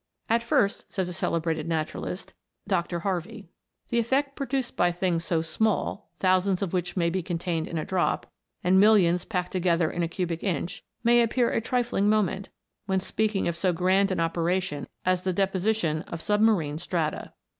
[0.35, 2.33] "At first," says a celebrated naturalist,"
[2.67, 3.45] the
[3.99, 8.25] effect produced by things so small thousands of which might be contained in a drop,
[8.63, 12.49] and millions packed together in a cubic inch may appear of trifling moment,
[12.87, 17.33] when speaking of so grand an operation as the deposition of submarine strata.